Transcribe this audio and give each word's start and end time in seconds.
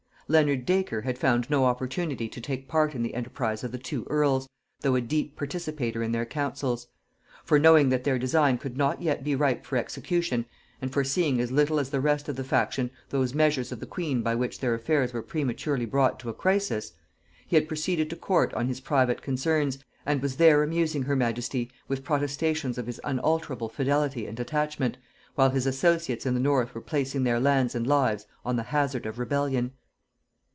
Leonard 0.31 0.65
Dacre 0.65 1.01
had 1.01 1.17
found 1.17 1.49
no 1.49 1.65
opportunity 1.65 2.29
to 2.29 2.39
take 2.39 2.69
part 2.69 2.95
in 2.95 3.03
the 3.03 3.15
enterprise 3.15 3.65
of 3.65 3.73
the 3.73 3.77
two 3.77 4.07
earls, 4.09 4.47
though 4.79 4.95
a 4.95 5.01
deep 5.01 5.35
participator 5.35 6.01
in 6.01 6.13
their 6.13 6.25
counsels; 6.25 6.87
for 7.43 7.59
knowing 7.59 7.89
that 7.89 8.05
their 8.05 8.17
design 8.17 8.57
could 8.57 8.77
not 8.77 9.01
yet 9.01 9.25
be 9.25 9.35
ripe 9.35 9.65
for 9.65 9.75
execution, 9.75 10.45
and 10.81 10.93
foreseeing 10.93 11.41
as 11.41 11.51
little 11.51 11.81
as 11.81 11.89
the 11.89 11.99
rest 11.99 12.29
of 12.29 12.37
the 12.37 12.45
faction 12.45 12.89
those 13.09 13.33
measures 13.33 13.73
of 13.73 13.81
the 13.81 13.85
queen 13.85 14.21
by 14.21 14.33
which 14.33 14.61
their 14.61 14.73
affairs 14.73 15.11
were 15.11 15.21
prematurely 15.21 15.85
brought 15.85 16.17
to 16.17 16.29
a 16.29 16.33
crisis, 16.33 16.93
he 17.45 17.57
had 17.57 17.67
proceeded 17.67 18.09
to 18.09 18.15
court 18.15 18.53
on 18.53 18.69
his 18.69 18.79
private 18.79 19.21
concerns, 19.21 19.79
and 20.05 20.21
was 20.21 20.37
there 20.37 20.63
amusing 20.63 21.03
her 21.03 21.15
majesty 21.17 21.69
with 21.89 22.05
protestations 22.05 22.77
of 22.77 22.87
his 22.87 23.01
unalterable 23.03 23.67
fidelity 23.67 24.25
and 24.27 24.39
attachment, 24.39 24.97
while 25.35 25.49
his 25.49 25.67
associates 25.67 26.25
in 26.25 26.33
the 26.33 26.39
north 26.39 26.73
were 26.73 26.79
placing 26.79 27.25
their 27.25 27.37
lands 27.41 27.75
and 27.75 27.85
lives 27.85 28.27
on 28.45 28.55
the 28.55 28.63
hazard 28.71 29.05
of 29.05 29.19
rebellion. 29.19 29.73